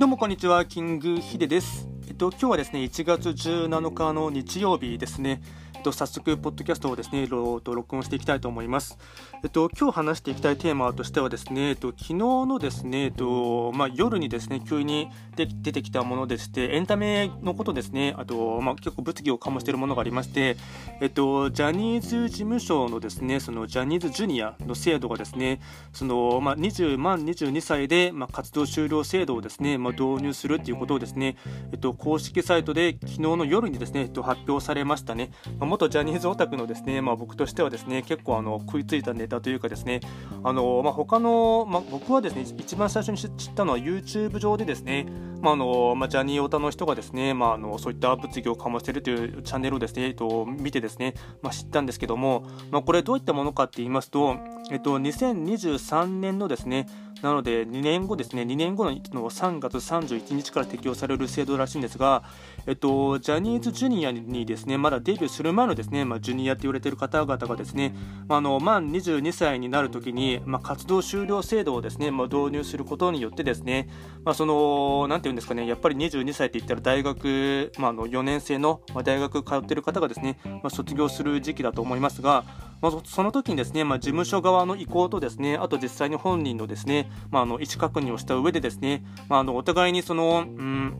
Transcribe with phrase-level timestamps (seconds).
[0.00, 1.86] どうもこんにちは、キングヒデです。
[2.08, 5.42] えっと、今日はですね、1月17日の日曜日ですね。
[5.80, 8.98] っと、早速、ポッドキャストをですね、いろいろと録音していきたいと思います。
[9.42, 20.56] えっと、今日話していきたいテーマとしてはですね、えっと、昨日のですね、えっと、まあ、夜にですね、急にで出てきたものでして、エンタメのことですね、あと、まあ、結構物議を醸しているものがありまして、
[21.00, 25.60] えっと、ジャニーズ事務所のですね、そのジャニーズジュニアの制度がですね、
[25.92, 31.36] その、まあ、20万22歳で、まあ、活動終了制度をですね、まあ、導入するということをですね、
[31.72, 35.30] えっと、公式サイトで昨日の夜にですね、えっと、発表されましたね。
[35.58, 40.00] まあ、元ジャニーズオタクのですね、まあ、僕としてはですね、結構あの食いついたネタというかですね、
[40.42, 45.06] あのまあ、他の、まあ、僕はですね、一番最初に知ったのは YouTube 上でですね、
[45.40, 54.36] まあのまあ、ジャニーオタの人がですね、まあ、あのそういった物議を醸しているというチャンネルをですね、えっと、見てですね、まあ、知ったんですけども、まあ、これどういったものかって言いますと、
[54.72, 56.86] えっと、2023年のですね、
[57.22, 62.24] なので2年後ですね、2年後の3月31日から適用される制度らしいんですが、
[62.66, 67.94] えっと、ジャニーズジュニアにですね、まだデビューする前のですね、まあ、ジュニアって言われている方々がですね、
[68.26, 73.88] まあ、の満22歳になるときに、まあ、活動終了制度をですね、まあ、導入することによってですね、
[74.24, 82.44] まあ、その、なんていうんですかね、やっぱり22歳って言ったら大学、ま、あの4年生の大学通っている方がですね、まあ、卒業する時期だと思いますが、
[82.80, 90.94] まあ、その時にですね、まあ、事務所側の意向とですね、あと実際に本人のですね、まあ、あの意思確認をした上でですね、まあ、あのお互いにその、うん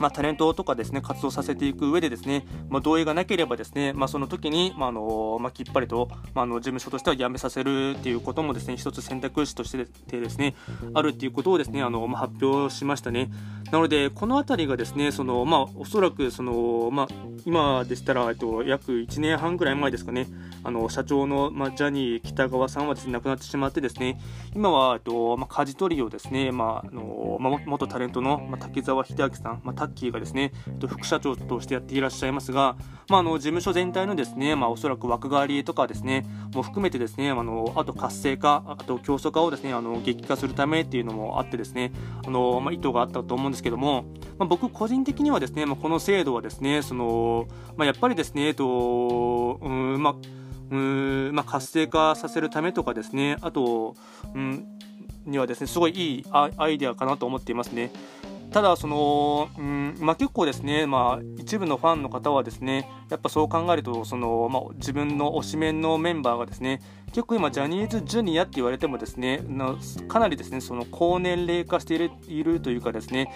[0.00, 9.86] まあ、タレントとかですね活動させていく上でですね、まあ、同意がなければですね、まあ、その時に、まあのまあ、きっぱりと、まあ、の事務所としては辞めさせるっていうこともですね一つ選択肢として
[10.20, 10.54] ですね
[10.94, 13.30] あるっていうことをですねあの、まあ、発表しましたね。
[13.70, 17.08] なのでこの辺りがですねその、まあ、おそらくその、まあ、
[17.44, 20.26] 今でしたら、えっと、約1年半ぐらい前ですかね
[20.64, 24.20] あの社長の、まあ、ジャニー喜多川さんはですね亡くなってしまってですね
[24.54, 32.76] 今は、えっとまあ、舵取りをですね、まああのまあ、元タレントの、まあ、滝沢秀明さん、まあ、タッキーがですね、えっと、副社長としてやっていらっしゃいますが、
[33.08, 41.92] まあ、あの事務所全体のですね、まあ、おそらく枠変わりとかですねも含めてですねあのあと活性化あと競争化をですねあの激化するためっていうのもあってですね
[42.26, 44.04] あの、まあ、意図があったと思うんですですけども、
[44.38, 50.14] まあ、僕個人的にはですね、まあ、この制度はですねその、まあ、やっぱりですね、えっとうんまあ
[50.70, 53.96] うんまあ、活性化させるためとかですねあと、
[54.34, 54.66] うん、
[55.26, 57.90] にはですねすごいいいアイデアかなと思っていますね。
[58.52, 69.42] ただその、うんまあ、結構ですね、まあ、一部のファンの方はですねやっぱそう考えるとその、まあ、自分の推しメンのメンバーがですね結構今ジャニーズジュニアって言われてもですね
[70.08, 73.32] かなりですねその高年齢化しているいるというかですね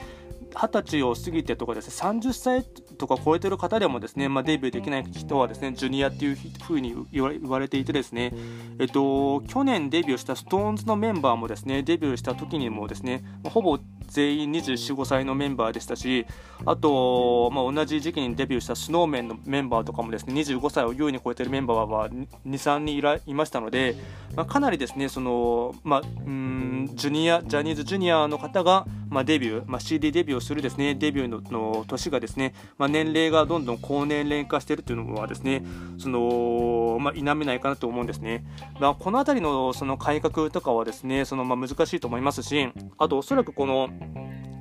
[0.56, 8.32] 二十歳を過ぎてとかですね30歳とか超えてる方でもですね、まあ、デビューできない人はですねジュニアっていうふうに言われていてですね、
[8.78, 13.78] えっと、去年デビューした SixTONES のメンバーもですねデビューした時にもですねほぼ
[14.08, 16.26] 全員24、5歳のメンバーでしたし、
[16.66, 23.96] あと、まあ、同じ時期にデビューした SnowMan のメンバーとかもですね25歳を優に超えているメンバーは2、3人いらいましたので、
[24.34, 35.64] まあ、かなりですねその、まあ、うんジュニアジャニーズジュニアの方が、まあ、デビュー、まあ、CD デビューをするですねデビューのの年がですね、まあ、年齢がどんどん高年齢化しているというのはですね
[35.98, 38.44] その、まあ、否めないかなと思うんですね。
[38.80, 43.90] まあ、この辺りのその改革とかはですねその、まあ、難しいと思いますしあとおそらくこの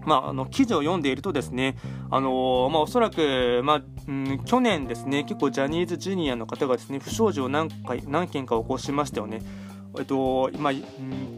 [0.05, 1.75] まあ、あの記事を読んでいるとですね、
[2.11, 9.41] あのまあ、おそらく、まあうん、去年ですね結構ジャニーズジュニアの方がですね不祥事を何回何件か起こしましたよね。
[9.97, 10.73] えっとまあ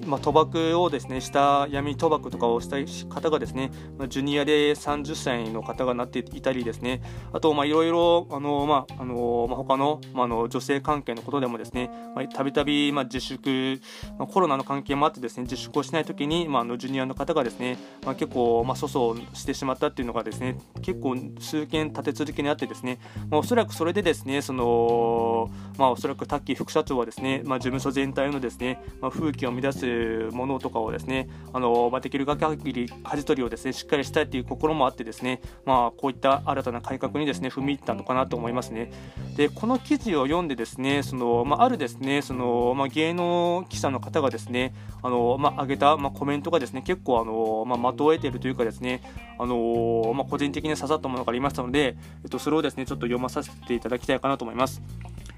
[0.05, 2.77] まあ、賭博をですねした闇賭博とかをした
[3.13, 7.01] 方がですね、まあ、ジュニアで30歳の方がなっていたりですね
[7.33, 11.89] あといろいろあの、まああのまあ、他の,、まあ、の女性関係のことでもですね
[12.33, 13.81] たびたび自粛、
[14.17, 22.99] まあ、コロナの関係もあってですね自粛をしないときに、まあ、あのジュニアの方がですね、まあ、結構、まあ、粗相してしまったっていうのがですね結構数件立て続けにあってですね、
[23.29, 38.91] まあ、おそらくそれでですねその、まあ、おそらくタッキー副社長はですね、まあ、事務所全体のですね、まあ、風紀を乱すものとかをですね、あのまあ、できる限り舵取りをですねしっかりしたいという心もあってですね、まあ、こういった新たな改革にですね踏み入ったのかなと思いますね。
[39.35, 49.01] でこの記事を読んでですねその、まあ、あるですねその、まあ、芸能記者の方がですねあの、まあ、上げた、まあ、コメントがですね結構あの、まあ、的を得ているというかですね
[49.39, 54.81] あの、まあ、個人的に刺さったものがありましたので、えっと、それをですねちょっと読まさせていただきたいかなと思います。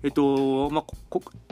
[0.03, 0.83] えっとまあ、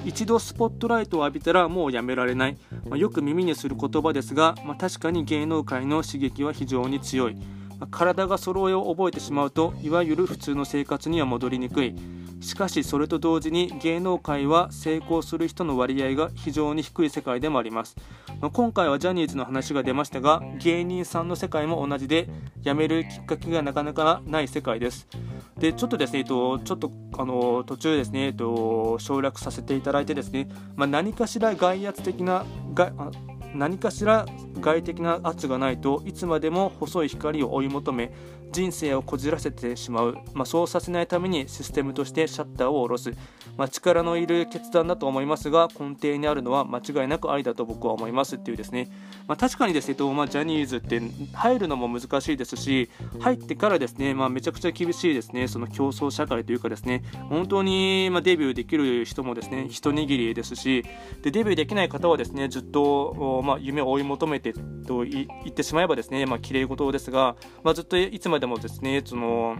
[0.05, 2.57] 一度スポットライトを浴びたらもうやめられない、
[2.87, 7.35] まあ、よく耳にする言葉ですが、まあ、確かに芸能界の刺激は非常に強い、
[7.79, 11.95] まあ、体が揃えを覚えてしまうといわゆる普通の生活には戻りにくい、
[12.41, 17.95] しかしそれと同時に芸能界は成功する人の割合が非常に低い世界でもあります。
[18.53, 22.27] 今回はジャニーズの話が出ましたが芸人さんの世界も同じで
[22.61, 25.07] 辞めるきっかけがなかなかない世界です
[25.57, 32.91] でちょっとですね、えっと、ちょっとあの途中ですね、えっと、省略させていただいてですね、まあ、何かしら外圧的なが
[33.53, 34.25] 何かしら
[34.59, 38.11] 外的な圧がないといつまでも細い光を追い求め
[38.51, 43.11] 人生をこじらせてしまう、まあ、そうさせないためにシステムとしてシャッターを下ろす、
[43.57, 48.89] まあ、力のいる決断だと思いますが根底にあるのは間違いなくありだと僕は思いますっていうですね、
[49.27, 51.01] まあ、確かにですね、まあ、ジャニーズって
[51.33, 52.89] 入るのも難しいですし
[53.19, 57.03] 入ってからですね、まあ、めちゃくちゃ厳しいですねその競争社会というかですね。
[57.29, 60.83] 本当にまデビューできる人もですね一握りですし
[61.21, 69.57] でデビューできない方はですねずっと、ま夢を追い求めてと言ってしまえばですね、まあ綺麗事ですが、まずっといつまでもですねその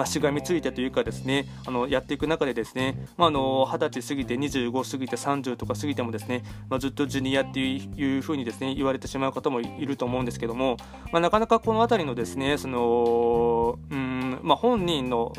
[0.00, 10.78] まあ、しがみついてというかですねあのやっていく中でですね、まあ、あの20歳過ぎて25過ぎて30とか過ぎてもですね、まあ、ずっとジュニアっていうふうにですね言われてしまう方もいると思うんですけども、
[11.12, 14.09] まあ、なかなかこの辺りのですねそのうん
[14.42, 15.32] まあ、本人の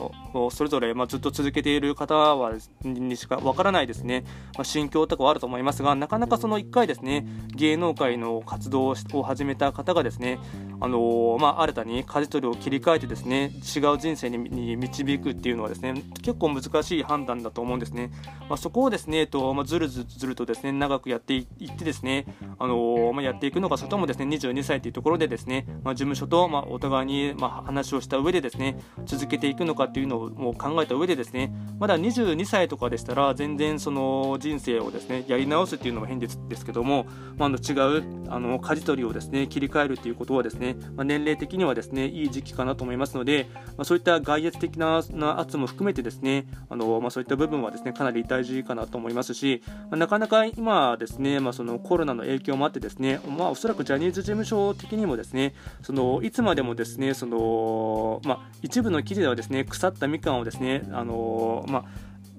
[0.51, 2.53] それぞれ、まあ、ずっと続けている方は
[2.83, 4.24] にしかわからないですね、
[4.56, 7.25] まあ、心境とかはあると思いますがなかなかその1回ですね
[7.56, 10.39] 芸能界の活動を始めた方がですね
[10.83, 15.94] あのまあ、新たに舵取りを切り替えてですね違う人生にに導くっていうのはですね
[16.24, 18.09] 結構難しい判断だと思うんですね、
[18.50, 22.25] まあ、そこをですね、えっとまあ、ずるずるとですね長くやっていってですね、
[22.57, 37.06] あのー、まあ、やっていくのかそれともですね22歳というところでですね、まあ、事務所と、まあ、お互いに、まあ、話をした上でですね続けていくのかっていうのを考えた上でですねまだ22歳とかでしたら全然その人生をですねやり直すっていうのも変ですですけども、
[37.38, 43.48] まあ、の違うあの舵取りをですね切り替えるっていうことはですね、まあ、年齢的にはですねいい時期かなと思いますので、
[43.78, 45.04] まあ、そういった外圧的な
[45.38, 61.86] 圧も含めてですねあの、まあ、そういった部分はですねかなり大事かなと思いますし、まあ、なかなか今ですね、まあ、そのコロナの影響もあってですね、まあ、おそらくジャニーズ事務所的にもですねそのいつまでもですねその、まあ、一部の記事ではですね腐ったみかんをですねあの、まあ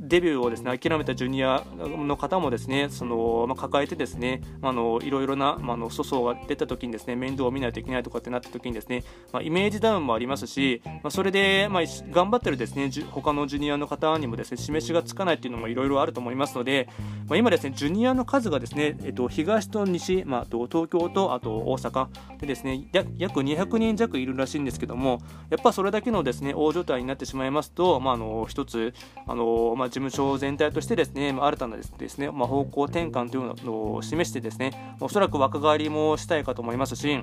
[0.02, 16.88] デビューをですね諦めたジュニアの方もですねその、まあ、抱えてですねあのいろいろな、まあ、の粗相が出た時にですね面倒を見ないといけないとかってなった時にですね、まあ、イメージダウンもありますし、まあ、それで、まあ、頑張ってるですね他のジュニアの方にもですね示しがつかないっていうのもいろいろあると思いますので、
[17.28, 22.08] まあ、今ですねジュニアの数がですね、えっと、東と西、まあ、東京とあと大阪
[22.38, 25.20] でですね約200人弱いるらしいんですけども
[25.50, 28.94] やっぱそれだけのですね大所帯になってしまいますと、まあ、あの一つ
[29.26, 37.22] あの、まあ、事務所全体としてですね、新たなですね、まあ、方向転換というのを示してですね、おそらく若返りもしたいかと思いますし、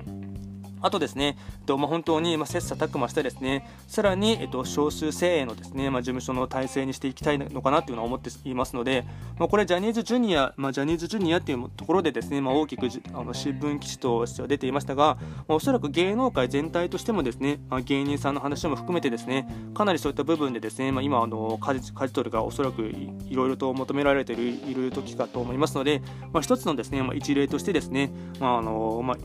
[0.82, 9.04] あとですね、えっとまあ、本当に、まあ、切磋琢磨してですね、さらに、えっと、少数精鋭のですね、まあ、事務所の体制にしていきたいのかなというのは思っていますので、
[9.38, 15.18] まあ、これジャニーズジュニア、まあ、ジャニーズジュニアっていうところでですね、まあ、大きくあの新聞記事としては出ていましたが、
[15.48, 26.02] まあ、おそらく芸能界全体としてもですね、まあ、芸人さんの話も含めてですね、かなりそういった部分でですね、まあ、今あの舵、舵取りがおそらくいろいろと求められているいる時かと思いますので、
[26.32, 29.16] まあ、一つのですね、まあ、一例としてですね、まああのまあ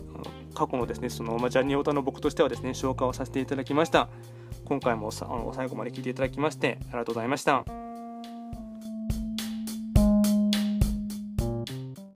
[0.55, 4.09] 過去のですねその、まあ、ジャニオタの僕としてはですね紹介をさせていただきました。
[4.65, 7.84] 今回もあの最後まで聞いていただきましてありがとうございました。